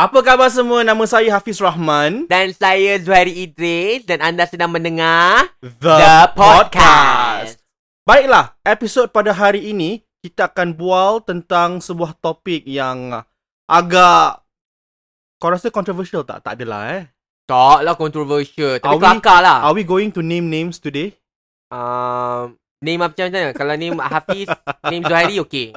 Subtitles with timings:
[0.00, 0.80] Apa khabar semua?
[0.80, 2.24] Nama saya Hafiz Rahman.
[2.24, 6.32] Dan saya Zuhairi Idris dan anda sedang mendengar The,
[8.08, 13.12] Baiklah, episod pada hari ini kita akan bual tentang sebuah topik yang
[13.68, 14.40] agak
[15.36, 16.48] kau rasa controversial tak?
[16.48, 17.04] Tak adalah eh.
[17.44, 18.80] Tak lah controversial.
[18.80, 19.68] Tapi Are we- kelakar lah.
[19.68, 21.12] Are we going to name names today?
[21.68, 23.52] Um, name apa macam mana?
[23.52, 24.48] Kalau name Hafiz,
[24.88, 25.76] name Zuhairi okey.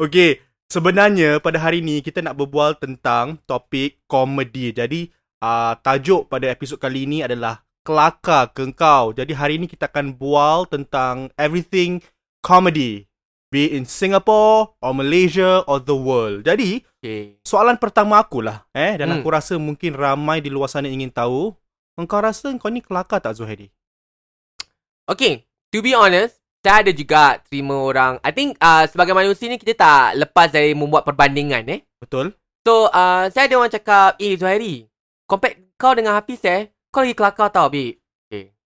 [0.00, 0.40] Okay,
[0.72, 4.72] sebenarnya pada hari ini kita nak berbual tentang topik komedi.
[4.72, 5.12] Jadi,
[5.44, 9.12] uh, tajuk pada episod kali ini adalah Kelakar ke Engkau.
[9.12, 12.00] Jadi, hari ini kita akan bual tentang everything
[12.40, 13.04] comedy.
[13.52, 16.48] Be it in Singapore or Malaysia or the world.
[16.48, 17.42] Jadi, Okay.
[17.42, 18.62] soalan pertama aku lah.
[18.72, 19.20] Eh, dan Hmm.
[19.20, 21.52] aku rasa mungkin ramai di luar sana ingin tahu.
[21.98, 23.68] Engkau rasa kau ni kelakar tak Zuhairi?
[25.10, 28.22] Okay, to be honest, saya ada juga terima orang.
[28.22, 31.80] I think uh, sebagai manusia ni kita tak lepas dari membuat perbandingan eh.
[31.98, 32.32] Betul?
[32.62, 34.86] So, uh, saya ada orang cakap, eh Zuhairi,
[35.26, 37.98] compare kau dengan Hafiz eh, kau lagi kelakar tau, babe.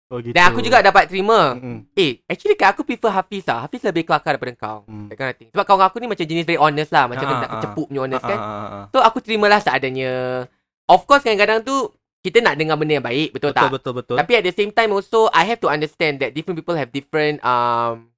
[0.07, 0.31] Oh, gitu.
[0.31, 1.59] Dan aku juga dapat terima.
[1.59, 1.91] Mm-mm.
[1.99, 3.67] Eh, actually kan aku prefer Hafiz lah.
[3.67, 4.79] Hafiz lebih kelakar daripada kau.
[4.87, 5.11] Hmm.
[5.11, 5.51] That kind of thing.
[5.51, 7.11] Sebab kawan aku ni macam jenis very honest lah.
[7.11, 7.55] Macam Ah, dia tak ah.
[7.59, 8.39] kecepuk punya honest kan.
[8.39, 8.85] Ah, ah, ah.
[8.95, 10.47] So aku terimalah seadanya.
[10.87, 11.91] Of course kadang-kadang tu
[12.27, 13.71] kita nak dengar benda yang baik, betul, Betul, tak?
[13.79, 14.17] betul, betul.
[14.19, 17.39] Tapi at the same time also I have to understand that different people have different
[17.47, 18.11] um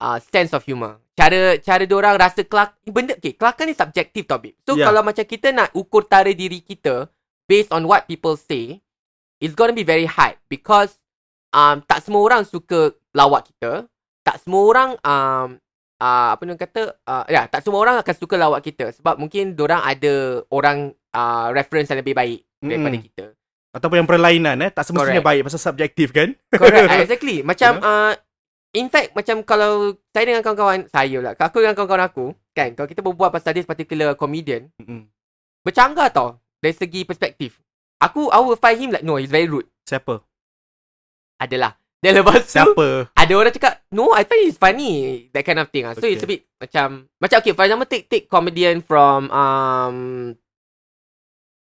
[0.00, 0.96] uh, sense of humor.
[1.12, 4.56] Cara cara orang rasa kelak benda okay, kelakar ni subjektif tau babe.
[4.64, 4.88] So Yeah.
[4.88, 7.12] kalau macam kita nak ukur tara diri kita
[7.44, 8.80] based on what people say,
[9.36, 10.96] it's gonna be very hard because
[11.52, 13.84] um tak semua orang suka lawak kita.
[14.24, 15.60] Tak semua orang um
[16.00, 19.52] uh, apa nak kata uh, ya tak semua orang akan suka lawak kita sebab mungkin
[19.60, 23.06] orang ada orang uh, reference yang lebih baik daripada Mm-mm.
[23.12, 23.24] kita.
[23.70, 24.70] Ataupun yang perlainan eh.
[24.70, 25.28] Tak semestinya Correct.
[25.30, 25.40] baik.
[25.46, 26.34] Pasal subjektif kan?
[26.50, 27.86] Correct ah, Exactly Macam Yeah.
[27.86, 28.12] uh,
[28.70, 29.72] In fact Macam kalau
[30.10, 33.64] Saya dengan kawan-kawan Saya lah Aku dengan kawan-kawan aku Kan Kalau kita berbual pasal this
[33.64, 35.06] particular comedian Mm-mm.
[35.62, 36.28] Bercanggah tau
[36.58, 37.62] Dari segi perspektif
[37.98, 40.22] Aku I will find him like No he's very rude Siapa?
[41.38, 43.10] Adalah Dan lepas tu Siapa?
[43.12, 44.94] Ada orang cakap No I find he's funny
[45.30, 45.94] That kind of thing ah.
[45.94, 46.14] So Okay.
[46.14, 49.96] it's a bit Macam Macam okay For example Take take comedian from um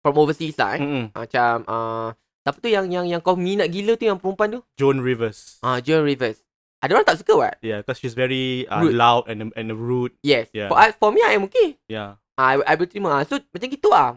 [0.06, 0.81] From overseas lah eh.
[0.87, 1.05] Mm-mm.
[1.11, 2.09] Macam uh,
[2.47, 4.61] Siapa tu yang yang yang kau minat gila tu yang perempuan tu?
[4.78, 5.59] Joan Rivers.
[5.67, 6.47] Ah, Joan Rivers.
[6.78, 7.59] Ada orang tak suka what?
[7.59, 8.94] Yeah, because she's very uh, Rude.
[8.94, 10.15] loud and and rude.
[10.22, 10.47] Yes.
[10.55, 10.71] Yeah.
[10.71, 11.75] For, I- for me, I am okay.
[11.91, 12.22] Yeah.
[12.39, 13.19] Ah, I, I boleh terima.
[13.19, 14.15] Ah, So, macam gitu ah.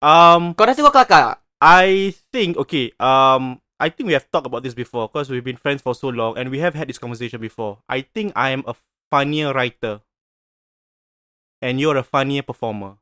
[0.00, 1.38] Um, Kau rasa kau kelakar tak?
[1.60, 2.96] I think okay.
[2.96, 6.08] Um, I think we have talked about this before because we've been friends for so
[6.08, 7.84] long and we have had this conversation before.
[7.84, 8.72] I think I am a
[9.12, 10.00] funnier writer,
[11.60, 12.96] and you're a funnier performer.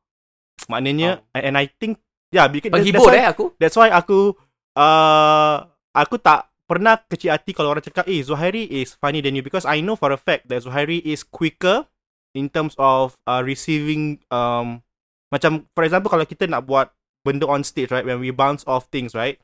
[0.67, 2.01] Maknanya, and, and I think
[2.31, 3.45] yeah, because that's Penghibur why- eh aku.
[3.59, 4.35] That's why aku
[4.77, 5.55] uh,
[5.95, 9.63] aku tak pernah kecil hati kalau orang cakap eh Zuhairi is funny than you because
[9.63, 11.87] I know for a fact that Zuhairi is quicker
[12.35, 14.83] in terms of uh, receiving um
[15.31, 16.91] macam for example kalau kita nak buat
[17.23, 19.39] benda on stage right when we bounce off things right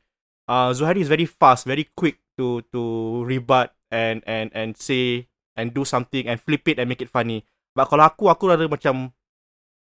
[0.52, 2.82] uh, Zuhairi is very fast very quick to to
[3.24, 5.24] rebut and and and say
[5.56, 7.40] and do something and flip it and make it funny
[7.72, 9.16] but kalau aku aku rada macam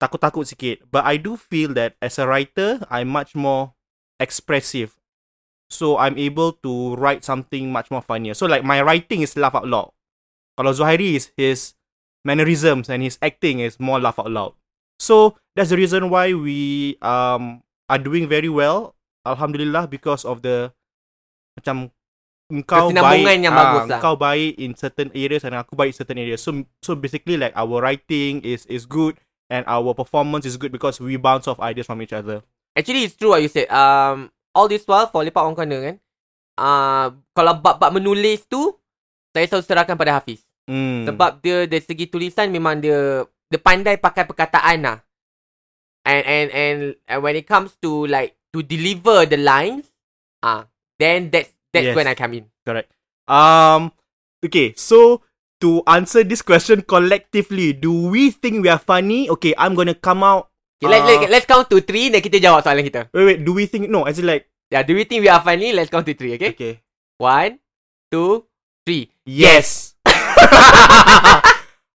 [0.01, 3.75] takut-takut sikit but I do feel that as a writer I'm much more
[4.19, 4.95] expressive.
[5.69, 8.33] So I'm able to write something much more funnier.
[8.33, 9.91] So like my writing is laugh out loud.
[10.55, 11.73] Kalau Zuhairi is his
[12.23, 14.53] mannerisms and his acting is more laugh out loud.
[14.99, 18.95] So that's the reason why we um are doing very well.
[19.25, 20.71] Alhamdulillah because of the
[21.57, 21.89] macam
[22.45, 23.97] engkau baik yang ah, bagus lah.
[23.99, 26.45] Engkau baik in certain areas and aku baik in certain areas.
[26.45, 29.17] So so basically like our writing is is good
[29.49, 32.41] and our performance is good because we bounce off ideas from each other.
[32.75, 33.69] Actually, it's true what you said.
[33.71, 35.95] Um, all this while, for lepak orang kena kan.
[36.55, 38.75] Uh, kalau bab-bab menulis tu,
[39.35, 40.43] saya selalu serahkan pada Hafiz.
[40.65, 41.05] Hmm.
[41.05, 44.97] Sebab dia dari segi tulisan memang dia dia pandai pakai perkataan lah.
[46.05, 49.89] And and and, and when it comes to like to deliver the lines,
[50.41, 51.97] ah, then that's that's Yes.
[51.97, 52.45] when I come in.
[52.65, 52.89] Correct.
[53.27, 53.93] Um.
[54.41, 54.73] Okay.
[54.77, 55.21] So
[55.65, 59.25] to answer this question collectively, do we think we are funny?
[59.33, 60.53] Okay, I'm gonna come out.
[60.77, 61.09] Okay, let, Ah.
[61.09, 63.09] let, let's count to three dan kita jawab soalan kita.
[63.09, 63.39] Wait, wait.
[63.41, 63.89] Do we think?
[63.89, 64.45] No, as in like.
[64.69, 65.73] Yeah, do we think we are funny?
[65.73, 66.53] Let's count to three, okay?
[66.53, 66.85] Okay.
[67.17, 67.57] One,
[68.13, 68.45] two,
[68.85, 69.09] three.
[69.25, 69.97] Yes.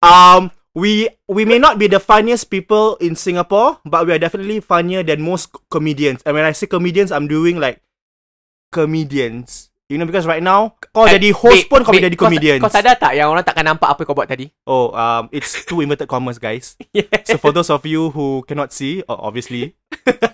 [0.06, 0.54] um.
[0.76, 5.08] We we may not be the funniest people in Singapore, but we are definitely funnier
[5.08, 6.20] than most comedians.
[6.28, 7.80] And when I say comedians, I'm doing like
[8.76, 9.72] comedians.
[9.86, 12.26] You know, because right now, kau Eh, jadi host babe, pun kau babe, jadi kau
[12.26, 12.62] sa- comedians.
[12.66, 14.50] Kau sadar tak yang orang takkan nampak apa kau buat tadi?
[14.66, 16.74] Oh, um, it's two inverted commas, guys.
[17.30, 19.78] So for those of you who cannot see, uh, obviously,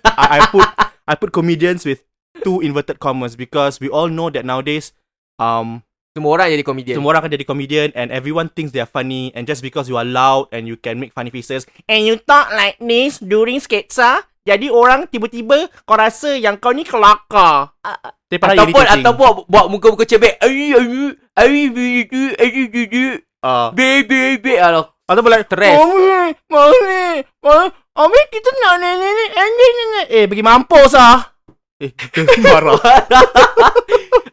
[0.07, 0.63] I, I put
[1.03, 2.00] I put comedians with
[2.39, 4.95] two inverted commas because we all know that nowadays,
[5.36, 6.95] um, Semua orang jadi komedian.
[7.00, 9.95] semua orang akan jadi comedian and everyone thinks they are funny and just because you
[9.95, 14.24] are loud and you can make funny faces and you talk like this during sketsa,
[14.42, 17.77] Jadi orang tiba-tiba kau rasa yang kau ni kelakar.
[18.31, 20.39] Daripada Ataupun ataupun buat muka-muka cebek.
[20.39, 20.88] Ai ai
[21.36, 23.04] ai ai ai ai
[23.42, 23.74] Ah.
[23.74, 24.54] be be be.
[25.12, 25.75] Ataupun like Stress.
[25.75, 27.04] Mami Mami
[27.92, 31.36] Mami kita nak ni ni ni ni ni ni Eh pergi mampus ah
[31.75, 32.80] Eh kita marah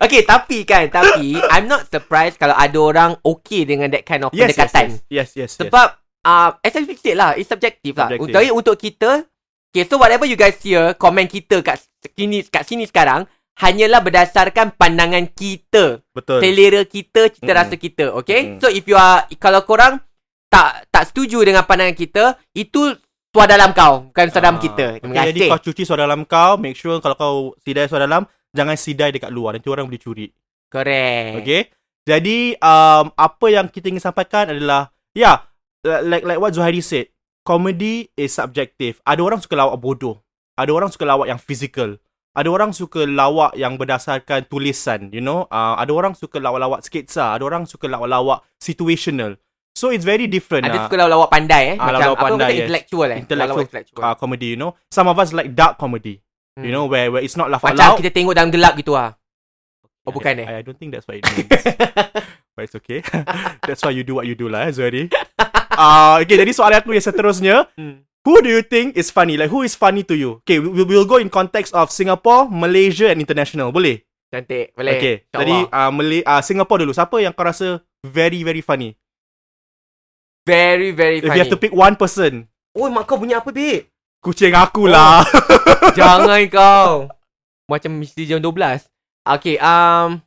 [0.07, 4.31] Okay tapi kan Tapi I'm not surprised Kalau ada orang Okay dengan that kind of
[4.31, 5.51] Yes yes pendekatan yes Yes yes, yes.
[5.67, 5.89] Sebab
[6.23, 6.87] uh, As I
[7.19, 8.35] lah It's subjective lah Subjective.
[8.39, 9.27] Jadi untuk kita
[9.75, 11.83] Okay so whatever you guys hear Komen kita kat
[12.15, 13.27] sini, kat sini sekarang
[13.59, 16.07] Hanyalah berdasarkan pandangan kita.
[16.15, 16.39] Betul.
[16.39, 17.59] Selera kita Cita Mm-mm.
[17.59, 18.41] rasa kita Okay?
[18.55, 18.61] Mm-mm.
[18.63, 19.99] So if you are Kalau korang
[20.47, 22.95] Tak tak setuju dengan pandangan kita Itu
[23.35, 24.87] Suar dalam kau Bukan suar dalam Ah, kita.
[25.03, 28.25] Terima okay, Jadi kau cuci suara dalam kau Make sure kalau kau sidai suara dalam
[28.55, 30.27] Jangan sidai dekat luar Nanti orang boleh curi.
[30.71, 31.43] Correct.
[31.43, 31.63] Okay?
[32.07, 35.43] Jadi um, Apa yang kita ingin sampaikan adalah Ya
[35.83, 37.11] yeah, Like like what Zuhairi said
[37.43, 39.01] Comedy is subjective.
[39.09, 40.21] Ada orang suka lawak bodoh.
[40.53, 41.97] Ada orang suka lawak yang physical
[42.39, 45.51] Ada orang suka lawak yang berdasarkan tulisan You know.
[45.51, 49.35] Uh, Ada orang suka lawak-lawak sketsa Ada orang suka lawak-lawak situational.
[49.75, 51.77] So it's very different Ada uh, suka lawak pandai eh?
[51.83, 52.59] Ah, Macam lawak apa pandai, yes.
[52.63, 53.19] intellectual eh?
[53.19, 54.03] Intellectual, Lawak intellectual.
[54.07, 54.79] uh, comedy you know.
[54.87, 56.23] Some of us like dark comedy
[56.59, 56.67] Hmm.
[56.67, 58.99] You know where where it's not laugh out Macam loud kita tengok dalam gelap gitu
[58.99, 59.15] ah.
[60.03, 60.47] Oh, bukan eh?
[60.51, 61.47] I, I don't think that's what it means.
[62.59, 63.07] But it's okay.
[63.71, 65.07] That's why you do what you do lah eh, Zuhairi
[65.79, 67.71] uh, Okay jadi soalan aku yang seterusnya.
[67.79, 68.03] Hmm.
[68.29, 69.41] Who do you think is funny?
[69.41, 70.45] Like who is funny to you?
[70.45, 73.73] Okay, we, we will go in context of Singapore, Malaysia and international.
[73.73, 74.05] Boleh?
[74.29, 74.77] Cantik.
[74.77, 75.01] Boleh.
[75.01, 75.17] Okay.
[75.33, 76.93] Jadi uh, Malay, uh, Singapore dulu.
[76.93, 78.93] Siapa yang kau rasa very very funny?
[80.45, 81.37] very very If funny.
[81.37, 83.85] you have to pick one person, Oh, mak kau bunyi apa, babe?
[84.25, 84.93] kucing aku Oh.
[84.93, 85.21] lah.
[85.99, 87.09] Jangan kau.
[87.69, 88.89] Macam mesti jam 12.
[89.29, 90.25] Okay, um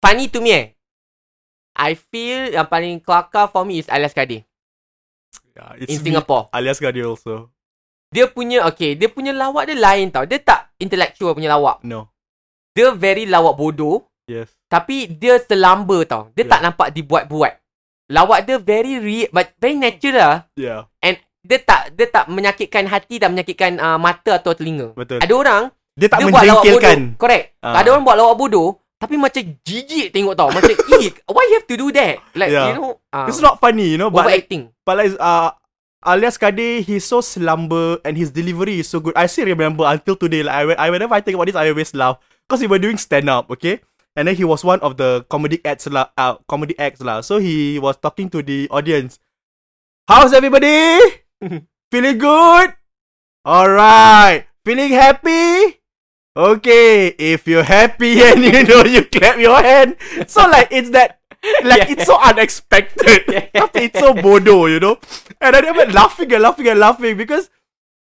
[0.00, 0.66] funny to me eh.
[1.76, 4.47] I feel yang paling kelakar for me is Alias Kadi
[5.58, 6.46] yeah, in Singapore.
[6.54, 7.50] Alias Gadi also.
[8.08, 10.24] Dia punya okay, dia punya lawak dia lain tau.
[10.24, 11.82] Dia tak intellectual punya lawak.
[11.84, 12.08] No.
[12.72, 14.06] Dia very lawak bodoh.
[14.30, 14.48] Yes.
[14.70, 16.22] Tapi dia selamba tau.
[16.32, 16.52] Dia Yeah.
[16.56, 17.52] tak nampak dibuat-buat.
[18.08, 20.48] Lawak dia very real, but very natural.
[20.56, 20.88] Yeah.
[21.48, 24.92] Dia tak dia tak menyakitkan hati dan menyakitkan uh, mata atau telinga.
[24.92, 25.20] Betul.
[25.24, 25.62] Ada orang
[25.96, 26.56] Dia tak dia buat lawak bodoh.
[26.60, 26.98] menjengkelkan.
[27.16, 27.44] Correct.
[27.64, 27.74] Ah.
[27.80, 28.68] Ada orang buat lawak bodoh
[28.98, 30.50] tapi macam jijik tengok tau.
[30.50, 32.18] Macam, eh, why you have to do that?
[32.34, 32.66] Like, Yeah.
[32.70, 34.74] you know, uh, It's not funny, you know, but like, overacting.
[34.82, 35.54] but like uh
[35.98, 39.14] Alias Kade, he's so slumber and his delivery is so good.
[39.18, 41.90] I still remember until today, like I, I whenever I think about this, I always
[41.94, 43.82] laugh because he were doing stand up, okay,
[44.14, 47.18] and then he was one of the comedy acts lah, uh, comedy acts lah.
[47.26, 49.18] So he was talking to the audience.
[50.06, 51.18] How's everybody?
[51.90, 52.78] Feeling good?
[53.44, 54.46] All right.
[54.64, 55.82] Feeling happy?
[56.36, 59.96] Okay, if you're happy and you know you clap your hand.
[60.30, 61.18] So like it's that
[61.64, 61.92] like Yeah.
[61.98, 63.26] it's so unexpected.
[63.54, 64.98] Tapi it's so bodoh, you know.
[65.42, 67.50] And then they were laughing and laughing and laughing because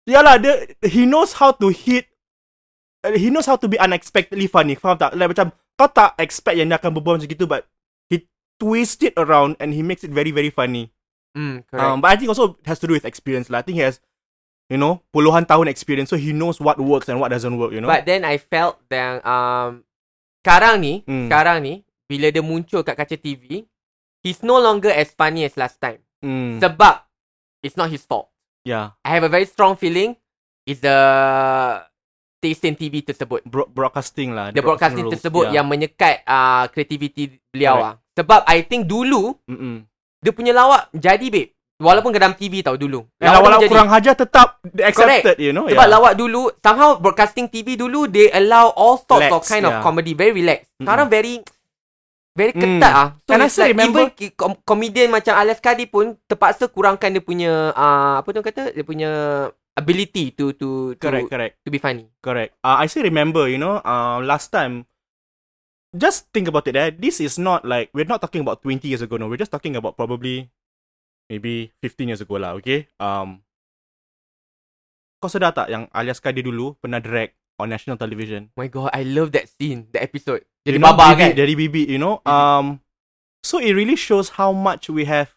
[0.06, 2.06] yeah lah, dia, he knows how to hit
[3.14, 4.74] he knows how to be unexpectedly funny.
[4.74, 5.14] Faham tak?
[5.14, 7.68] Like macam kau tak expect yang dia akan berbual macam gitu but
[8.10, 8.26] he
[8.58, 10.90] twist it around and he makes it very very funny.
[11.36, 11.84] Hmm, correct.
[11.84, 13.60] Um, but I think also has to do with experience lah.
[13.60, 14.00] I think he has
[14.66, 17.80] you know puluhan tahun experience so he knows what works and what doesn't work, you
[17.80, 17.88] know.
[17.88, 19.86] But then I felt that um,
[20.42, 21.26] sekarang ni, Hmm.
[21.26, 21.74] sekarang ni,
[22.06, 23.66] bila dia muncul kat kaca TV,
[24.22, 25.98] he's no longer as funny as last time.
[26.22, 27.02] mm, Sebab,
[27.62, 28.30] it's not his fault.
[28.62, 30.14] yeah, I have a very strong feeling
[30.66, 30.98] it's the
[32.38, 33.42] station TV tersebut.
[33.46, 34.50] Bro- broadcasting lah.
[34.52, 35.62] The broadcasting rules, tersebut yeah.
[35.62, 37.94] yang menyekat uh, kreativiti beliau ah.
[38.14, 39.82] Sebab I think dulu Mm-mm.
[40.20, 41.55] dia punya lawak jadi babe.
[41.76, 43.04] Walaupun ke dalam TV tau dulu.
[43.20, 45.68] And Lawak kurang hajar tetap accepted, you know.
[45.68, 45.92] Sebab yeah.
[45.92, 49.84] lawak dulu somehow broadcasting TV dulu they allow all sorts of Relax, kind of yeah.
[49.84, 50.72] comedy very relaxed.
[50.80, 51.44] Sekarang very
[52.32, 52.60] very Mm.
[52.80, 53.08] ketat ah.
[53.24, 57.12] So And I it's still like remember- even comedian macam Alias Kadi pun terpaksa kurangkan
[57.12, 59.10] dia punya uh, apa tu kata dia punya
[59.76, 62.08] ability to to to, correct, correct, to be funny.
[62.24, 62.56] correct.
[62.64, 64.88] Uh, I still remember, you know, uh, last time.
[65.92, 66.76] Just think about it.
[66.76, 66.92] Eh?
[66.92, 69.16] This is not like we're not talking about 20 years ago.
[69.16, 70.48] No, we're just talking about probably
[71.30, 72.54] maybe 15 years ago lah.
[72.58, 72.88] Okay.
[72.98, 73.42] Um,
[75.18, 78.52] kau sedar tak yang alias Kadi dulu pernah drag on national television?
[78.54, 80.44] My god, I love that scene, that episode.
[80.66, 81.30] Jadi you know, baba Bibi, kan?
[81.34, 82.20] Dari Bibi, you know.
[82.22, 82.30] Bibi.
[82.30, 82.66] Um,
[83.42, 85.34] so it really shows how much we have.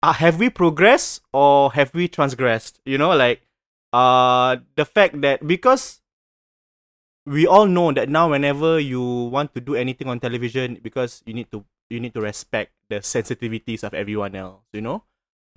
[0.00, 2.80] Uh, have we progressed or have we transgressed?
[2.88, 3.44] You know, like
[3.92, 6.00] uh, the fact that because
[7.26, 11.34] we all know that now whenever you want to do anything on television, because you
[11.34, 14.64] need to you need to respect the sensitivities of everyone else.
[14.72, 15.04] You know,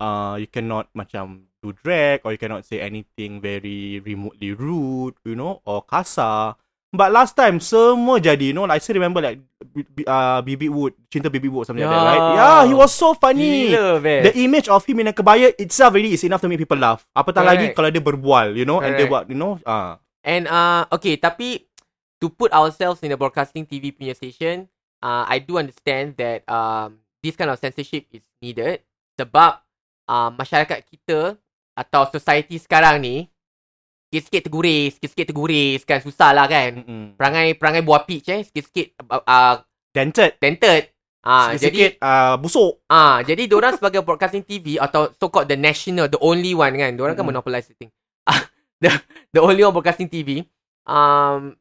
[0.02, 5.16] uh, you cannot macam do drag or you cannot say anything very remotely rude.
[5.24, 6.58] You know, or kasar
[6.94, 9.42] But last time semua jadi, you know, like, I still remember like
[10.06, 12.22] uh, Bibi Wood, Cinta Bibi Wood, something like that, right?
[12.22, 12.38] Yeah.
[12.38, 13.74] Yeah, he was so funny.
[13.74, 14.22] Gila, best.
[14.30, 17.02] The image of him in a kebaya itself really is enough to make people laugh.
[17.10, 17.74] Apatah lagi Correct.
[17.74, 19.98] kalau dia berbual, you know, and dia buat, you know, ah.
[20.22, 21.66] And uh okay, tapi
[22.22, 24.70] to put ourselves in a broadcasting TV punya station,
[25.02, 28.84] uh, I do understand that um this kind of censorship is needed
[29.16, 29.64] sebab
[30.10, 31.40] uh, masyarakat kita
[31.74, 33.26] atau society sekarang ni
[34.14, 36.86] sikit-sikit terguris, sikit-sikit terguris kan susah lah kan.
[36.86, 37.04] Mm-mm.
[37.18, 39.54] Perangai perangai buah peach eh, sikit-sikit uh, uh,
[39.90, 40.38] dented.
[40.38, 40.94] dented.
[41.24, 42.84] Ah, jadi uh, busuk.
[42.86, 46.94] Ah, jadi diorang sebagai broadcasting TV atau so called the national, the only one kan.
[46.94, 47.34] Diorang kan Mm-mm.
[47.34, 47.90] monopolize the thing.
[48.82, 48.90] The
[49.32, 50.44] the only one broadcasting TV.
[50.84, 51.56] Um,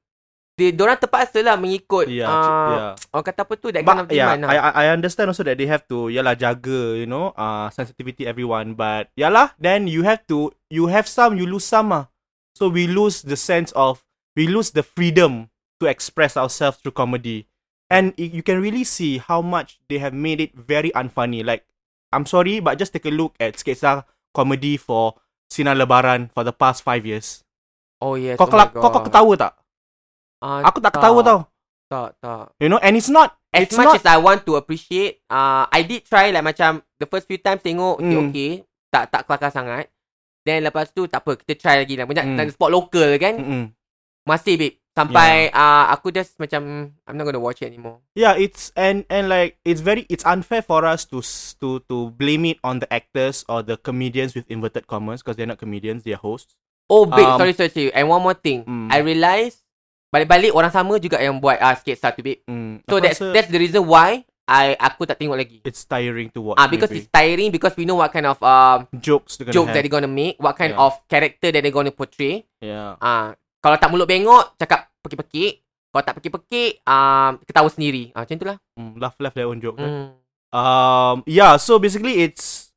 [0.63, 2.91] di, diorang terpaksa lah mengikut Yeah, uh, yeah.
[3.11, 4.71] orang kata apa tu that kind of But yeah, demand I lah.
[4.71, 8.79] I I understand also that they have to yalah jaga, you know, uh sensitivity everyone.
[8.79, 11.91] But yalah, then you have to you have some, you lose some.
[11.91, 12.07] Ah.
[12.55, 14.07] So we lose the sense of
[14.39, 15.51] we lose the freedom
[15.83, 17.51] to express ourselves through comedy.
[17.91, 21.45] And you can really see how much they have made it very unfunny.
[21.45, 21.69] Like,
[22.09, 26.55] I'm sorry, but just take a look at sketsa comedy for Sinar Lebaran for the
[26.55, 27.43] past five years.
[28.03, 28.35] oh yes.
[28.35, 29.53] Kau, oh kelak, kau, kau ketawa tak?
[30.43, 31.39] Ah, Aku tak ketawa tau.
[31.87, 32.51] Tak, tak.
[32.59, 33.39] You know, and it's not.
[33.53, 36.83] As it's much not, as I want to appreciate, uh, I did try like macam
[36.99, 38.23] the first few times tengok okay, Mm.
[38.27, 38.51] okay,
[38.91, 39.87] tak tak kelakar sangat.
[40.43, 42.03] Then lepas tu tak apa, kita try lagi lah.
[42.03, 42.35] Banyak Mm.
[42.35, 42.49] mm.
[42.51, 43.35] spot local kan.
[43.39, 43.63] Mm-mm.
[44.27, 44.75] Masih babe.
[44.93, 48.05] Sampai uh, aku just macam I'm not gonna watch it anymore.
[48.13, 51.25] Yeah, it's and and like it's very it's unfair for us to
[51.65, 55.49] to to blame it on the actors or the comedians with inverted commas because they're
[55.49, 56.53] not comedians, they're hosts.
[56.93, 57.89] Oh babe, Um, sorry sorry sorry.
[57.89, 58.69] And one more thing.
[58.69, 58.93] Mm.
[58.93, 59.62] I realise
[60.13, 62.45] balik-balik orang sama juga yang buat uh, skate satu babe.
[62.45, 65.57] Mm, So that's rasa that's the reason why I aku tak tengok lagi.
[65.65, 66.59] it's tiring to watch.
[66.61, 67.01] Ah because maybe.
[67.01, 69.87] it's tiring because we know what kind of um jokes they're gonna jokes that have.
[69.87, 70.83] they're gonna make, what kind Yeah.
[70.85, 72.45] of character that they're gonna portray.
[72.61, 72.99] Yeah.
[73.01, 75.63] Ah kalau tak mulut bengok, cakap pekik-pekik.
[75.89, 78.11] Kalau tak pekik-pekik, um, ketawa sendiri.
[78.11, 78.57] Ah macam itulah.
[78.75, 79.79] Mm, laugh laugh their own joke.
[79.79, 79.89] kan?
[79.89, 80.07] Mm.
[80.53, 82.75] Um yeah, so basically it's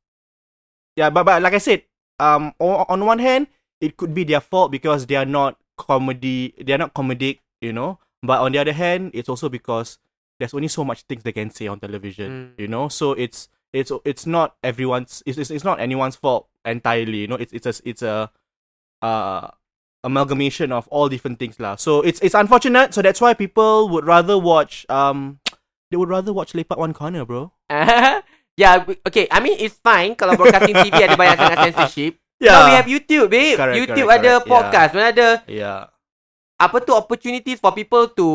[0.95, 1.85] yeah, but but like I said,
[2.17, 6.53] um on, on one hand, it could be their fault because they are not comedy
[6.57, 7.99] they are not comedic, you know.
[8.23, 9.99] But on the other hand, it's also because
[10.39, 12.53] there's only so much things they can say on television.
[12.57, 12.61] Mm.
[12.61, 12.89] You know?
[12.89, 17.35] So it's it's it's not everyone's it's, it's, it's not anyone's fault entirely, you know.
[17.35, 18.31] It's it's a it's a
[19.01, 19.47] uh
[20.03, 21.75] amalgamation of all different things lah.
[21.75, 25.39] So it's it's unfortunate, so that's why people would rather watch um
[25.91, 27.51] they would rather watch Lepak One Corner, bro.
[27.69, 29.27] yeah, okay.
[29.31, 32.19] I mean, it's fine kalau broadcasting TV ada banyak sangat censorship.
[32.39, 33.57] Now we have YouTube, babe.
[33.57, 34.47] Correct, YouTube correct, ada correct.
[34.47, 35.89] podcast, mana ada Yeah.
[36.57, 38.27] apa tu opportunities for people to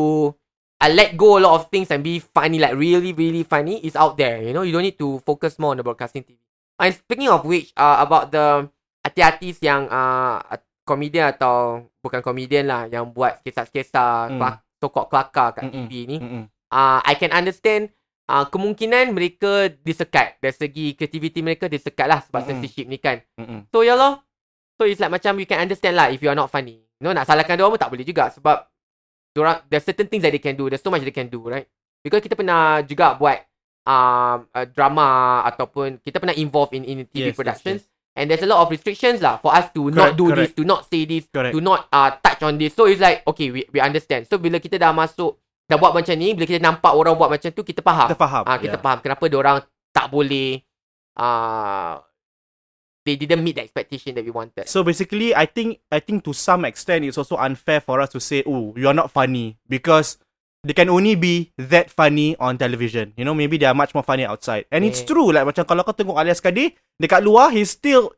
[0.79, 3.95] uh, let go a lot of things and be funny, like really, really funny is
[3.95, 4.43] out there.
[4.43, 6.39] You know, you don't need to focus more on the broadcasting TV.
[6.75, 8.67] And speaking of which, uh, about the
[9.19, 10.39] artis yang uh,
[10.83, 14.59] komedian atau bukan komedian lah yang buat skesa-skesa, Mm.
[14.83, 15.87] sokok kelakar kat Mm-mm.
[15.87, 16.17] TV ni.
[16.19, 16.43] Mm-mm.
[16.67, 17.87] uh, I can understand
[18.29, 22.49] uh, kemungkinan mereka disekat dari segi creativity mereka disekat lah sebab Mm-mm.
[22.61, 23.19] censorship ni kan.
[23.39, 23.67] Mm-mm.
[23.73, 24.21] So ya lah.
[24.79, 26.81] So it's like macam you can understand lah if you are not funny.
[26.99, 28.57] You know nak salahkan dia pun tak boleh juga sebab
[29.37, 30.69] orang there's certain things that they can do.
[30.69, 31.67] There's so much they can do, right?
[32.03, 33.39] Because kita pernah juga buat
[33.87, 37.81] um, uh, drama ataupun kita pernah involve in in TV Yes, yes, productions
[38.15, 40.39] and there's a lot of restrictions lah for us to not Correct, do correct.
[40.39, 41.53] this, to not say this, Correct.
[41.53, 42.73] to not uh, touch on this.
[42.77, 44.29] So it's like okay, we we understand.
[44.29, 45.41] So bila kita dah masuk
[45.73, 48.07] dah buat macam ni, bila kita nampak orang buat macam tu, kita faham.
[48.13, 48.43] Kita faham.
[48.45, 48.83] Ah, kita yeah.
[48.85, 49.57] faham kenapa dia orang
[49.89, 50.61] tak boleh
[51.17, 51.97] uh,
[53.03, 54.69] they didn't meet the expectation that we wanted.
[54.69, 58.19] So basically, I think I think to some extent it's also unfair for us to
[58.23, 60.17] say, "Oh, you're not funny," because
[60.63, 63.11] they can only be that funny on television.
[63.19, 64.63] You know, maybe they are much more funny outside.
[64.71, 65.11] And it's Yeah.
[65.11, 65.29] true.
[65.35, 68.15] Like macam kalau kau tengok Alias Kadi dekat luar, he's still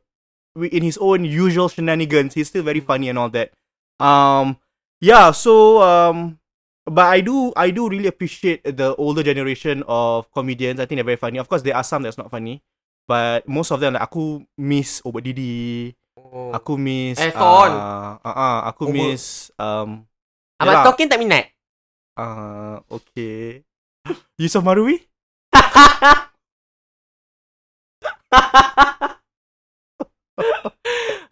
[0.54, 2.38] in his own usual shenanigans.
[2.38, 3.50] He's still very funny and all that.
[3.98, 4.62] Um,
[5.02, 5.34] yeah.
[5.34, 6.38] So um,
[6.86, 10.80] but I do I do really appreciate the older generation of comedians.
[10.80, 11.38] I think they're very funny.
[11.38, 12.62] Of course, there are some that's not funny.
[13.06, 16.50] But most of them like aku miss Obot Didi, Oh.
[16.50, 17.70] Aku miss Eh, Son.
[17.70, 20.02] uh, uh, uh, Aku miss um,
[20.58, 20.82] Ahmad yelah.
[20.90, 21.54] Stokin tak minat.
[22.18, 23.62] uh, Okay
[24.40, 25.06] Yusof Marui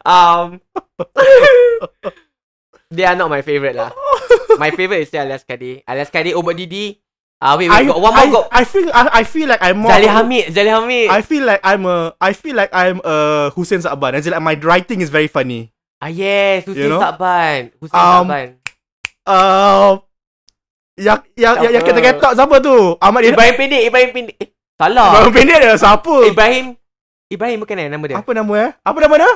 [0.05, 0.61] um,
[2.91, 3.91] they are not my favourite lah.
[4.59, 5.83] My favourite is still Alias Kadi.
[5.87, 7.01] Alias Kadi, Obot Didi.
[7.35, 8.23] Ah, wait, wait, I, got one more.
[8.23, 10.45] I, got I feel I, I feel like I'm more Zali Hamid.
[10.55, 11.07] Zali Hamid.
[11.11, 14.55] I feel like I'm a I feel like I'm a Hussein Sa'ban As like my
[14.55, 16.63] writing is very funny ah, yes.
[16.63, 17.01] Hussein You know?
[17.03, 17.75] Sakban.
[17.77, 18.47] Hussein Um, Sakban.
[19.27, 19.91] Uh
[20.95, 21.91] yang yang yang, yang Siapa?
[21.91, 22.77] ketok-ketok siapa tu?
[23.03, 23.35] Ahmad Ibrahim.
[23.35, 23.83] Ibrahim Pendek.
[23.83, 24.35] Ibrahim Pendek.
[24.39, 25.09] Eh, salah.
[25.11, 26.15] Ibrahim pendek dia siapa?
[26.23, 26.65] Ibrahim.
[27.25, 28.15] Ibrahim bukan eh nama dia.
[28.23, 28.71] Apa nama eh?
[28.79, 29.31] Apa nama dia?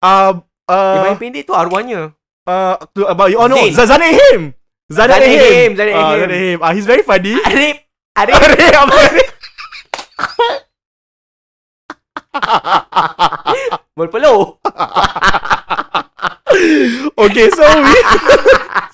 [0.00, 0.32] Uh,
[0.72, 2.16] uh, Ibrahim Pendek tu arwahnya.
[2.46, 3.72] Uh, to, about you oh no Zain.
[3.74, 4.18] Zazan Him.
[4.18, 4.54] Rahim,
[4.92, 5.76] Zadat Ah, Rahim.
[5.76, 6.58] Zadat Rahim.
[6.62, 7.34] Ah, he's very funny.
[7.48, 7.78] Arif.
[8.16, 8.34] Arif.
[8.36, 9.30] Arif?
[13.96, 14.58] Berpeluh.
[17.24, 17.94] okay, so we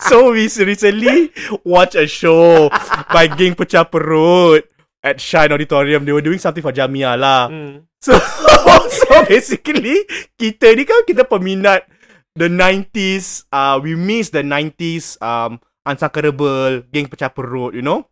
[0.01, 1.33] so we recently
[1.65, 2.69] watch a show
[3.13, 4.63] by Geng Pecah Perut
[5.03, 6.05] at Shine Auditorium.
[6.05, 7.49] They were doing something for Jamia lah.
[7.49, 7.79] Hmm.
[8.01, 8.17] So
[8.93, 10.05] so basically
[10.37, 11.85] kita ni kan kita peminat
[12.37, 13.45] the 90s.
[13.53, 18.07] Uh, we miss the 90s um Unsuckerable, Geng Pecah Perut, you know.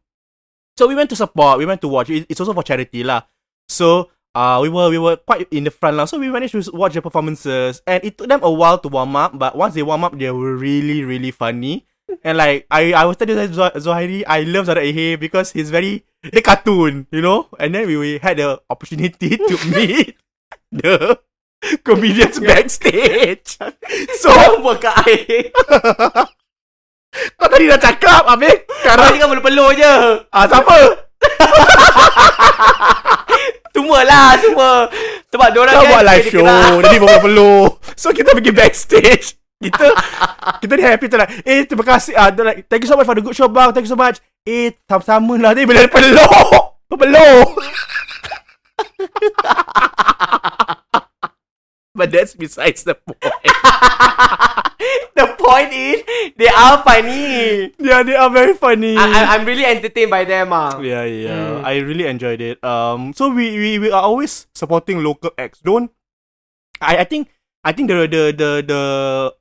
[0.79, 2.09] So we went to support, we went to watch.
[2.11, 3.23] It- It's also for charity lah.
[3.69, 6.07] So uh, we were we were quite in the front lah.
[6.07, 9.15] So we managed to watch the performances, and it took them a while to warm
[9.19, 9.37] up.
[9.37, 11.85] But once they warm up, they were really really funny.
[12.25, 16.09] And like I I was telling Zoh- Zohairi, I love Zara Ehe because he's very
[16.25, 17.53] the cartoon, you know.
[17.61, 20.17] And then we, we had the opportunity to meet
[20.73, 21.21] the
[21.87, 23.59] comedians backstage.
[24.19, 24.31] So
[24.79, 25.51] kat air?
[27.35, 29.95] kau tadi dah cakap, Habis Kau sekarang cakap berpeluh je.
[30.29, 30.77] ah siapa?
[33.79, 34.91] Semua lah, semua.
[35.31, 36.43] Sebab diorang kan buat live show.
[36.83, 39.87] Jadi bawa peluh So kita pergi backstage Kita
[40.59, 43.07] Kita ni happy tu like Eh terima kasih ah, uh, like, Thank you so much
[43.07, 46.73] for the good show bang Thank you so much Eh sama-sama lah Dia bila peluh
[46.89, 47.45] Peluh
[51.99, 53.19] But that's besides the point
[55.19, 56.07] The point is,
[56.39, 57.75] they are funny.
[57.83, 60.79] Yeah they are very funny I, I, I'm really entertained by them ah.
[60.79, 61.59] Yeah, yeah.
[61.59, 61.67] Mm.
[61.67, 62.63] I really enjoyed it.
[62.63, 65.59] Um, so we, we we are always supporting local acts.
[65.59, 65.91] Don't.
[66.79, 67.35] I I think
[67.67, 68.83] I think the the the the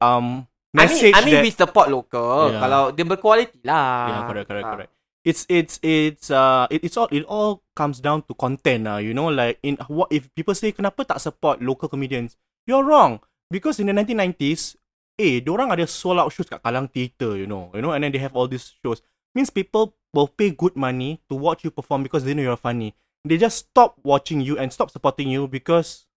[0.01, 2.49] um I mean, message I mean that we support local.
[2.49, 2.61] Yeah.
[2.65, 4.09] Kalau dia berkualiti lah.
[4.09, 4.73] yeah correct correct Ah.
[4.73, 4.91] correct.
[5.25, 9.13] It's it's it's uh it, it's all it all comes down to content uh, you
[9.13, 12.37] know like in what if people say kenapa tak support local comedians?
[12.65, 13.19] You're wrong.
[13.51, 14.75] Because in the 1990s
[15.19, 18.11] eh orang ada sold out shows kat Kalang Theatre you know you know and then
[18.15, 19.01] they have all these shows.
[19.35, 22.95] Means people will pay good money to watch you perform because they know you're funny.
[23.27, 26.07] They just stop watching you and stop supporting you because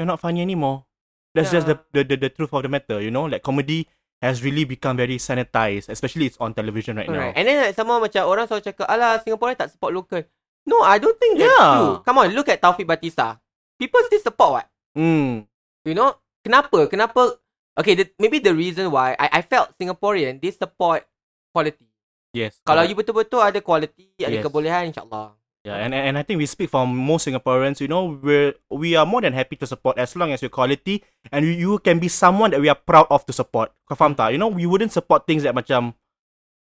[0.00, 0.88] you're not funny anymore.
[1.36, 1.92] That's just the, Yeah.
[1.92, 3.84] the the the truth of the matter you know like comedy
[4.24, 7.36] has really become very sanitized especially it's on television right now Alright.
[7.36, 10.24] And then like, sama macam orang selalu cakap, alah Singapore tak support local.
[10.66, 11.72] No, I don't think that's Yeah.
[11.78, 11.94] true.
[12.02, 13.38] Come on, look at Taufik Batista.
[13.78, 14.66] People still support what?
[14.98, 15.46] Mm.
[15.86, 16.16] You know?
[16.42, 16.90] Kenapa?
[16.90, 17.38] Kenapa?
[17.76, 21.04] Okay, the, maybe the reason why I, I felt Singaporean, they support
[21.54, 21.86] quality.
[22.34, 22.58] Yes.
[22.66, 22.90] Kalau correct.
[22.90, 24.42] you betul-betul ada quality, ada Yes.
[24.42, 25.36] kebolehan, insyaAllah.
[25.66, 27.82] Yeah, and and I think we speak for most Singaporeans.
[27.82, 31.02] You know, we we are more than happy to support as long as your quality
[31.34, 33.74] and you, you can be someone that we are proud of to support.
[33.90, 34.30] Kau faham tak?
[34.30, 35.98] You know, we wouldn't support things that macam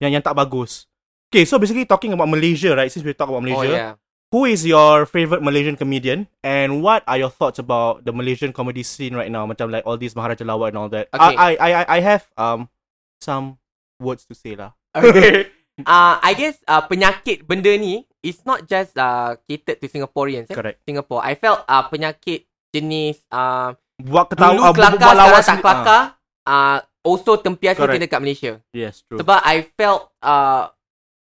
[0.01, 0.89] yang yang tak bagus.
[1.29, 2.89] Okay, so basically talking about Malaysia, right?
[2.89, 3.93] Since we talk about Oh, Malaysia, yeah.
[4.33, 8.81] who is your favorite Malaysian comedian and what are your thoughts about the Malaysian comedy
[8.81, 9.45] scene right now?
[9.45, 11.13] Macam like all these Maharaja Lawak and all that.
[11.13, 11.35] Okay.
[11.37, 12.73] I, I I I have um
[13.21, 13.61] some
[14.01, 14.73] words to say lah.
[14.97, 15.53] Okay.
[15.83, 20.49] uh, I guess uh, penyakit benda ni is not just uh, catered to Singaporeans.
[20.49, 20.57] Eh?
[20.57, 20.81] Correct.
[20.81, 21.21] Singapore.
[21.21, 25.63] I felt uh, penyakit jenis uh, Buat ketawa dulu ah, kelakar buat lawak sekarang tak
[25.63, 26.03] kelakar.
[26.45, 28.53] Uh, also tempias kita dekat Malaysia.
[28.75, 29.21] Yes, true.
[29.21, 30.67] Sebab I felt uh,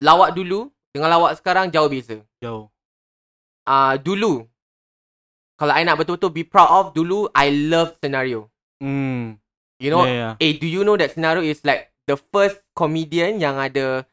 [0.04, 2.22] lawak dulu dengan lawak sekarang jauh beza.
[2.44, 2.70] Yo.
[3.66, 4.46] Uh, dulu
[5.60, 8.48] kalau I nak betul-betul be proud of dulu I love scenario.
[8.80, 9.42] Mm.
[9.80, 10.44] You know, yeah, yeah.
[10.44, 14.04] eh do you know that scenario is like the first comedian yang ada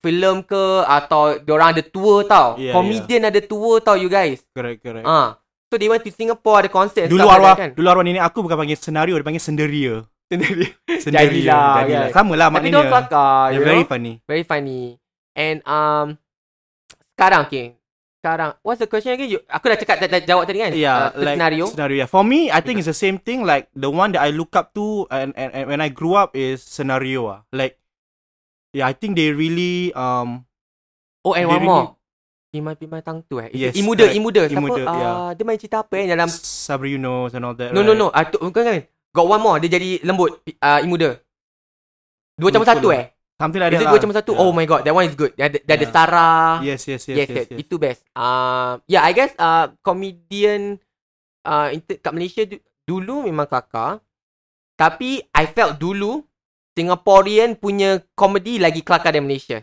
[0.00, 2.56] filem ke atau orang ada tour tau.
[2.56, 4.40] Yeah, comedian ada tour tau you guys.
[4.52, 5.04] Correct, correct.
[5.04, 5.36] Ah.
[5.70, 7.70] So they went to Singapore ada concert and Dulu arwah, kan.
[7.78, 10.02] dulu arwah nenek aku bukan panggil senario, dia panggil senderia.
[10.30, 10.66] Sendiri.
[11.04, 11.26] Senderia.
[11.26, 12.06] Jadilah, Jadilah.
[12.06, 12.14] kan.
[12.14, 12.74] Sama lah Tapi maknanya.
[12.74, 13.90] dia kelakar, They're you very know?
[13.90, 14.12] funny.
[14.26, 14.82] Very funny.
[15.34, 16.06] And um
[17.14, 17.66] sekarang okay.
[18.20, 19.26] Sekarang what's the question again?
[19.26, 20.70] You, aku dah cakap dah, dah jawab tadi kan?
[20.76, 21.64] Yeah, uh, like scenario.
[21.72, 21.96] Scenario.
[22.04, 22.08] Yeah.
[22.10, 23.42] For me, I think it's the same thing.
[23.42, 26.36] Like the one that I look up to and, and, and when I grew up
[26.36, 27.26] is scenario.
[27.26, 27.80] Ah, like
[28.72, 30.44] yeah, I think they really um
[31.20, 31.86] Oh and one more.
[32.50, 33.46] Pimai Pimai Tang tu eh.
[33.52, 34.16] Yes, Imuda, correct.
[34.18, 34.42] Imuda.
[34.48, 34.58] Siapa?
[34.58, 35.14] Imuda, Ah, yeah.
[35.38, 37.70] dia main cerita apa eh dalam Sabri Yunus and all that.
[37.70, 38.00] No no right?
[38.00, 38.06] no.
[38.10, 38.78] Ah tu bukan kan.
[39.14, 39.56] Got one more.
[39.62, 40.40] Dia jadi lembut.
[40.58, 41.20] Uh, Imuda.
[42.34, 43.12] Dua campur satu eh.
[43.36, 43.80] Something like Is that.
[43.80, 43.92] it lah.
[43.94, 44.32] dua campur satu?
[44.34, 44.42] Yeah.
[44.42, 45.32] Oh my god, that one is good.
[45.36, 45.92] Dia ada, dia ada Yeah.
[45.92, 46.48] Sarah.
[46.64, 47.36] Yes, yes, yes, yes, yes.
[47.36, 47.58] yes, yes.
[47.62, 48.00] Itu best.
[48.16, 50.80] Uh, yeah, I guess uh, comedian
[51.44, 51.68] uh,
[52.00, 54.00] kat Malaysia du- dulu memang kelakar.
[54.74, 56.24] Tapi I felt dulu
[56.74, 59.58] Singaporean punya komedi lagi kelakar dari Malaysia.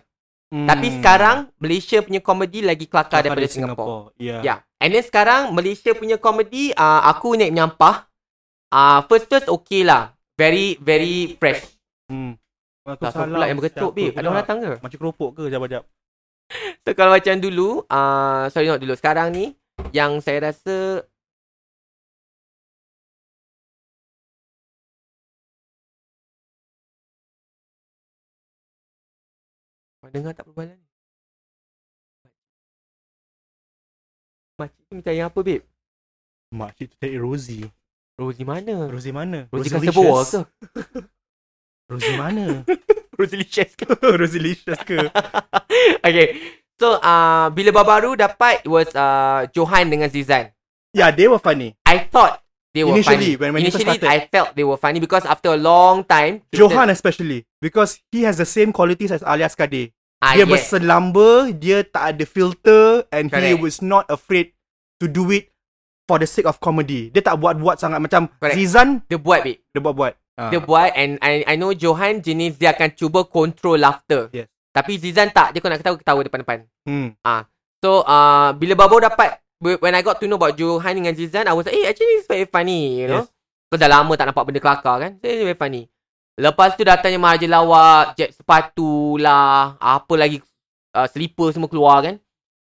[0.48, 0.68] Mm.
[0.68, 4.16] Tapi sekarang Malaysia punya komedi lagi kelakar Kelakar daripada dari Singapore.
[4.16, 4.42] Yeah.
[4.44, 4.58] Yeah.
[4.80, 8.08] And then sekarang Malaysia punya komedi uh, aku naik menyampah.
[8.72, 10.16] Uh, first first okay lah.
[10.40, 11.66] Very very fresh.
[12.08, 12.40] Hmm.
[12.88, 14.16] Aku Tak tahu pula yang berketuk babe.
[14.16, 14.72] Ada orang datang ke?
[14.80, 15.84] Macam keropok ke jap-jap?
[16.88, 18.96] So kalau macam dulu, uh, sorry not dulu.
[18.96, 19.52] Sekarang ni
[19.92, 21.04] yang saya rasa
[30.08, 30.88] Kau dengar tak perbualan ni?
[34.56, 35.68] Makcik tu minta yang apa, babe?
[36.56, 37.68] Makcik tu cari Rosie.
[38.16, 38.88] Rosie mana?
[38.88, 39.52] Rosie mana?
[39.52, 39.68] Rosie.
[39.68, 40.40] Kasabua ke?
[41.92, 42.64] Rosie mana?
[43.20, 43.84] Rosie Licious ke?
[44.24, 45.12] Rosilicious ke?
[46.00, 46.56] okay.
[46.80, 50.56] So, uh, bila baru dapat was uh, Johan dengan Zizan.
[50.96, 51.76] yeah, they were funny.
[51.84, 52.40] I thought
[52.72, 53.42] they were Initially, funny.
[53.44, 54.08] when- when Initially, started.
[54.08, 58.40] I felt they were funny because after a long time, Johan especially because he has
[58.40, 59.92] the same qualities as Alias Kade.
[60.24, 60.52] Ah, Dia yes.
[60.52, 63.62] berselamba, dia tak ada filter and he Correct.
[63.62, 64.54] was not afraid
[65.02, 65.50] to do it
[66.08, 67.12] for the sake of comedy.
[67.12, 68.56] Dia tak buat-buat sangat macam Correct.
[68.56, 69.60] Zizan Dia buat, babe.
[69.60, 70.14] dia buat-buat.
[70.38, 70.54] Ah.
[70.54, 74.30] Dia buat and I I know Johan jenis dia akan cuba control laughter.
[74.30, 74.46] Yes.
[74.70, 75.58] Tapi Zizan tak.
[75.58, 76.58] Dia kau nak ketawa ketawa depan-depan.
[76.86, 77.18] Hmm.
[77.82, 81.58] So uh, bila baru dapat when I got to know about Johan dengan Zizan, I
[81.58, 83.26] was like, eh actually it's very funny, you know.
[83.26, 83.34] Yes.
[83.68, 85.12] Because dah lama tak nampak benda kelakar kan.
[85.18, 85.90] So it's very funny.
[86.38, 90.38] Lepas tu datangnya Mahathir Lawak, jet sepatu lah, apa lagi
[90.94, 92.16] uh, slipper semua keluar kan.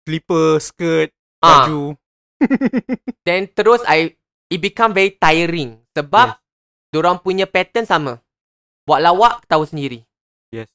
[0.07, 1.09] Slipper, skirt,
[1.43, 1.93] Ah, baju.
[3.27, 4.15] then terus I
[4.47, 6.43] it become very tiring sebab Yes.
[6.95, 8.23] Diorang punya pattern sama.
[8.87, 10.07] Buat lawak ketawa sendiri.
[10.47, 10.71] Yes.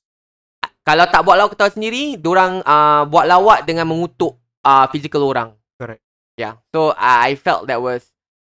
[0.84, 5.56] Kalau tak buat lawak ketawa sendiri, diorang uh, buat lawak dengan mengutuk uh, physical orang.
[5.80, 6.04] Correct.
[6.36, 6.60] Yeah.
[6.76, 8.04] So uh, I felt that was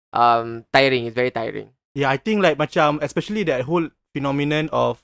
[0.09, 1.05] um tiring.
[1.05, 1.69] It's very tiring.
[1.93, 5.01] Yeah, I think like macam especially that whole phenomenon of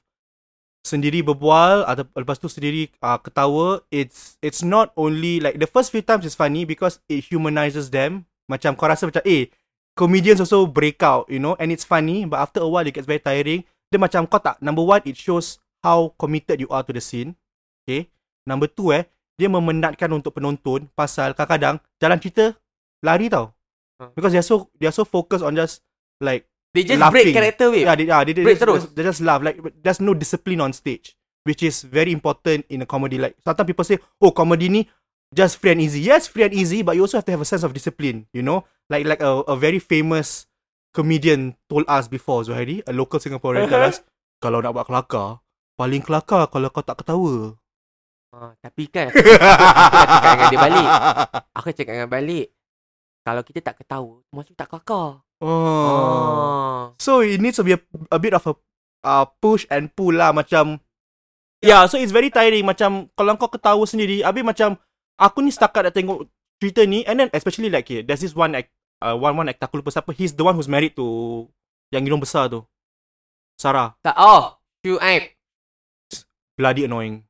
[0.87, 5.91] sendiri berbual atau lepas tu sendiri uh, ketawa it's it's not only like the first
[5.91, 8.23] few times is funny because it humanizes them.
[8.47, 9.51] Macam kau rasa macam eh
[9.99, 13.09] comedians also break out you know and it's funny but after a while it gets
[13.09, 13.67] very tiring.
[13.91, 17.35] Dia macam kau tak number one it shows how committed you are to the scene.
[17.83, 18.07] Okay?
[18.47, 22.55] Number two eh dia memenatkan untuk penonton pasal kadang-kadang jalan cerita
[23.03, 23.57] lari tau.
[23.97, 24.13] Hmm.
[24.13, 25.81] because they are so they are so focused on just
[26.21, 27.23] like They just Laughing.
[27.23, 27.83] break character with.
[27.87, 28.83] Yeah, they, yeah, they, they, Break just, terus.
[28.93, 29.41] they just laugh.
[29.41, 31.15] Like there's no discipline on stage,
[31.47, 33.17] which is very important in a comedy.
[33.17, 34.81] Like sometimes people say, "Oh, comedy ni
[35.33, 37.49] just free and easy." Yes, free and easy, but you also have to have a
[37.49, 38.27] sense of discipline.
[38.29, 40.45] You know, like like a, a very famous
[40.93, 44.01] comedian told us before, Zuhairi, a local Singaporean, tell us,
[44.41, 45.41] kalau nak buat kelakar,
[45.77, 47.53] paling kelakar kalau kau tak ketawa.
[48.33, 50.87] Ah, tapi kan aku, aku nak cakap dengan dia balik.
[51.57, 52.47] Aku cakap dengan balik.
[53.23, 55.21] Kalau kita tak ketawa, maksud tak kelakar.
[55.41, 55.47] Oh.
[55.47, 56.81] Oh.
[56.97, 58.53] So it needs to be a, a bit of a
[59.05, 60.81] uh, push and pull lah macam
[61.57, 64.77] Yeah, so it's very tiring macam kalau kau ketawa sendiri, habis macam
[65.17, 66.29] aku ni setakat nak tengok
[66.61, 68.69] cerita ni and then especially like here, there's this one act,
[69.01, 71.49] uh, one one actor aku lupa siapa, he's the one who's married to
[71.89, 72.61] yang hidung besar tu.
[73.57, 74.61] Sarah, Tak, oh.
[74.85, 75.33] Shuaib.
[76.53, 77.25] bloody annoying.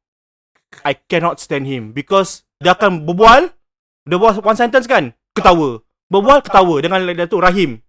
[0.83, 3.55] I cannot stand him because dia akan berbual,
[4.03, 5.79] dia buat one sentence kan, ketawa.
[6.11, 7.79] Berbual ketawa dengan dia tu Rahim.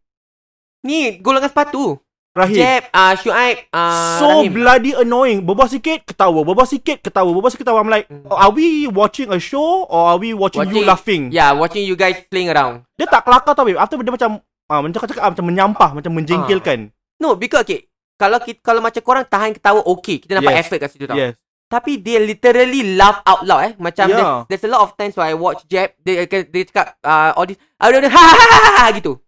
[0.85, 1.99] Ni, golongan sepatu.
[2.39, 2.55] Rahim.
[2.55, 4.55] Jeb, uh, Shuaib, uh, so Rahim.
[4.55, 5.43] bloody annoying.
[5.43, 6.47] Berbual sikit, ketawa.
[6.47, 7.35] Berbual sikit, ketawa.
[7.35, 7.83] Berbual sikit, ketawa.
[7.83, 8.31] I'm like, Mm.
[8.31, 11.23] are we watching a show or are we watching, you Watching- laughing?
[11.35, 12.87] Yeah, watching you guys playing around.
[12.95, 13.75] Dia tak kelakar tau, babe.
[13.75, 14.39] After dia macam,
[14.71, 16.95] ah, macam cakap macam menyampah, macam menjengkelkan.
[17.19, 17.91] No, because okay.
[18.15, 20.23] Kalau kita, kalau macam korang tahan ketawa, okay.
[20.23, 20.63] Kita nampak Yes.
[20.63, 21.19] effort kat situ tau.
[21.19, 21.35] Yes.
[21.67, 23.73] Tapi dia literally laugh out loud eh.
[23.79, 24.47] Macam Yeah.
[24.47, 27.47] there's, there's a lot of times where I watch Jeb, dia, dia, cakap uh, all
[27.47, 29.19] this, dia, ha, ha, ha, ha, ha, gitu.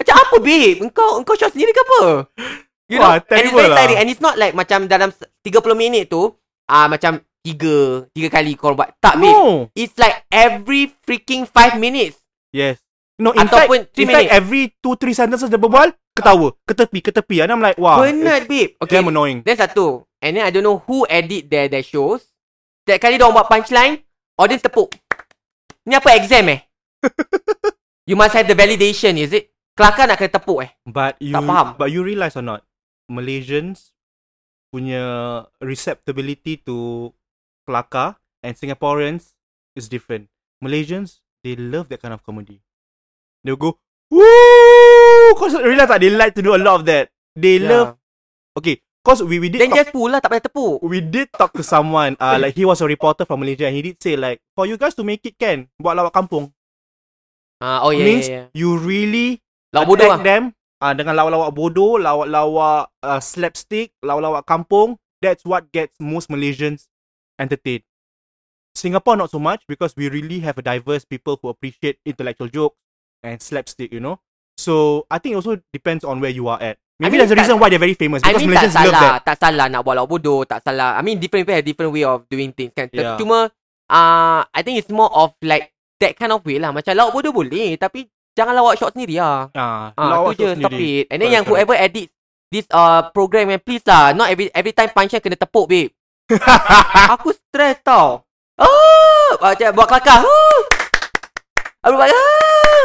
[0.00, 0.80] Macam apa babe?
[0.80, 2.00] Engkau engkau shot sendiri ke apa?
[2.88, 3.76] You know, Wah, and it's very lah.
[3.76, 3.98] tiring.
[4.00, 5.44] And it's not like macam dalam 30
[5.76, 6.32] minit tu,
[6.66, 8.96] ah uh, macam tiga, tiga kali kau buat.
[8.98, 9.30] Tak babe.
[9.30, 9.68] No.
[9.76, 12.18] It's like every freaking 5 minutes.
[12.50, 12.80] Yes.
[13.20, 16.56] No, in Ataupun fact, in fact, every two, three sentences dia berbual, ketawa.
[16.64, 17.44] Ke tepi, ke tepi.
[17.44, 18.00] And I'm like, wow.
[18.00, 18.80] Penat babe.
[18.80, 18.96] Okay.
[18.96, 19.44] damn annoying.
[19.44, 20.08] Then satu.
[20.24, 22.24] And then I don't know who edit their their shows.
[22.88, 24.00] Setiap kali diorang buat punchline,
[24.40, 24.96] audience tepuk.
[25.84, 26.64] Ni apa exam eh?
[28.08, 29.52] you must have the validation, is it?
[29.80, 30.70] Kelakar nak kena tepuk eh?
[30.84, 31.66] But you, Tak faham.
[31.80, 32.60] but you realize or not,
[33.08, 33.96] Malaysians
[34.68, 35.00] punya
[35.56, 37.08] receptibility to
[37.64, 39.32] kelakar and Singaporeans
[39.72, 40.28] is different.
[40.60, 42.60] Malaysians, they love that kind of comedy.
[43.40, 43.80] They'll go,
[44.12, 45.32] woo!
[45.40, 47.08] Cause realize that they like to do a lot of that.
[47.32, 47.96] They love,
[48.52, 50.84] okay, cause we, we did Then talk, just pull lah, tak payah tepuk.
[50.84, 53.80] we did talk to someone, uh, like he was a reporter from Malaysia and he
[53.80, 56.52] did say like, for you guys to make it can, buat lawak kampung.
[57.64, 58.46] Ah, oh yeah, means yeah, yeah.
[58.52, 59.40] you really
[59.70, 60.18] Lawak bodoh lah.
[60.22, 60.42] them
[60.82, 64.98] uh, dengan lawak-lawak bodoh, lawak-lawak uh, slapstick, lawak-lawak kampung.
[65.20, 66.88] That's what gets most Malaysians
[67.38, 67.84] entertained.
[68.74, 72.78] Singapore not so much because we really have a diverse people who appreciate intellectual jokes
[73.22, 74.18] and slapstick, you know.
[74.56, 76.78] So I think it also depends on where you are at.
[77.00, 78.76] Maybe mean, that's the tak- reason why they're very famous I because mean tak Malaysians
[78.76, 79.20] love salah, that.
[79.24, 80.96] tak salah nak buat lawak bodoh, tak salah.
[80.96, 82.92] I mean different people have different way of doing things kan.
[82.92, 83.16] Yeah.
[83.16, 83.48] Cuma
[83.88, 86.76] uh, I think it's more of like that kind of way lah.
[86.76, 89.48] Macam lawak bodoh boleh, tapi jangan lawak shot sendiri lah.
[89.52, 90.92] Ah, Ah, lawak tu je, tu stop sendiri.
[91.00, 91.04] it.
[91.08, 92.06] And then Correct, yang whoever edit
[92.50, 95.90] this uh program, man, please lah, not every every time punchline kena tepuk, babe.
[97.14, 98.22] Aku stres tau.
[98.54, 100.20] Oh, macam buat kelakar.
[100.22, 100.60] Oh.
[101.80, 102.82] Aku buat ah,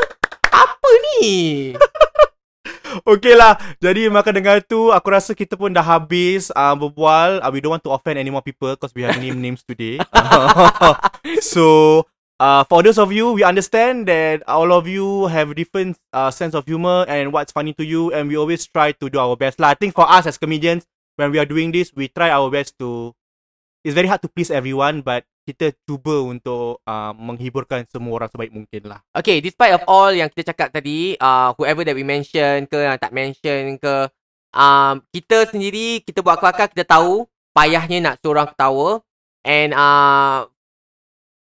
[0.49, 1.27] Apa ni?
[3.03, 7.51] Okay lah Jadi maka dengan tu Aku rasa kita pun dah habis uh, Berbual uh,
[7.51, 9.99] We don't want to offend any more people Because we have name names today
[11.43, 12.07] So
[12.39, 16.53] uh, For those of you We understand that All of you Have different uh, Sense
[16.55, 19.59] of humor And what's funny to you And we always try to do our best
[19.59, 22.49] lah I think for us as comedians When we are doing this We try our
[22.49, 23.13] best to
[23.83, 28.49] It's very hard to please everyone But kita cuba untuk uh, menghiburkan semua orang sebaik
[28.49, 28.99] mungkin lah.
[29.13, 32.97] Okay, despite of all yang kita cakap tadi, uh, whoever that we mention ke, yang
[32.97, 34.09] tak mention ke,
[34.57, 39.05] um, kita sendiri, kita buat kelakar, kita tahu payahnya nak seorang ketawa.
[39.45, 40.49] And uh,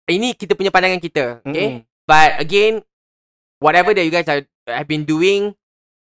[0.09, 1.25] ini kita punya pandangan kita.
[1.45, 1.69] Okay?
[1.79, 1.87] Mm-mm.
[2.03, 2.81] But again,
[3.59, 5.53] whatever that you guys are, have been doing,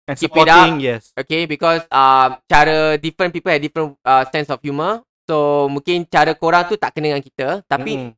[0.02, 1.14] And keep it supporting, yes.
[1.14, 5.06] okay, because uh, cara different people have different uh, sense of humor.
[5.30, 7.48] So, mungkin cara korang tu tak kena dengan kita.
[7.64, 8.12] Tapi, Mm-mm.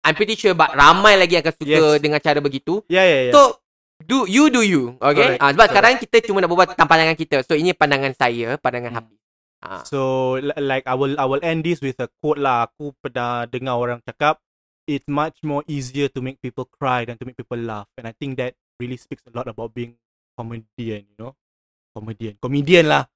[0.00, 2.00] I'm pretty sure but ramai lagi yang akan suka Yes.
[2.00, 2.80] dengan cara begitu.
[2.88, 3.34] Yeah, yeah, yeah.
[3.36, 3.60] So
[4.00, 5.36] do you do you, okay?
[5.36, 5.72] Correct, Ah sebab correct.
[5.76, 7.36] sekarang kita cuma nak berbual tentang pandangan kita.
[7.44, 8.98] So ini pandangan saya, pandangan Hmm.
[9.04, 9.18] Hafiz.
[9.60, 9.82] Ah.
[9.84, 10.00] So
[10.40, 12.72] li- like I will I will end this with a quote lah.
[12.72, 14.40] Aku pernah dengar orang cakap
[14.90, 17.86] it's much more easier to make people cry than to make people laugh.
[17.94, 19.94] And I think that really speaks a lot about being
[20.34, 21.32] comedian, you know.
[21.94, 22.34] Comedian.
[22.42, 23.06] Comedian lah.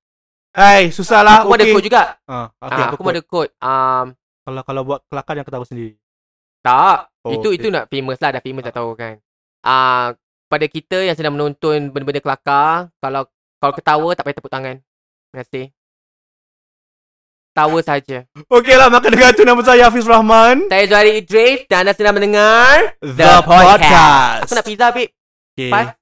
[0.54, 1.42] Hai, susah lah.
[1.42, 1.74] Aku pun ada okay.
[1.74, 2.02] quote juga.
[2.30, 3.52] Ah, okay, apa aku pun ada quote.
[3.58, 4.06] Um,
[4.44, 5.98] Kalau kalau buat kelakar yang ketawa sendiri.
[6.62, 7.10] tak.
[7.24, 7.58] Oh, itu okay.
[7.58, 8.30] itu nak famous lah.
[8.38, 9.18] Dah famous dah tahu kan.
[9.64, 10.14] Ah,
[10.46, 13.26] pada kita yang sedang menonton benda-benda kelakar, kalau
[13.58, 14.76] kalau ketawa tak payah tepuk tangan.
[14.78, 15.64] Terima kasih.
[17.54, 18.26] Tawa saja.
[18.50, 20.66] Okay lah, maka dengan tu nama saya Hafiz Rahman.
[20.66, 24.50] Saya Zuhairi Idris dan anda sedang mendengar The Podcast.
[24.50, 25.14] Aku nak pizza, babe.
[25.54, 25.70] Okay.
[25.70, 25.94] Pas.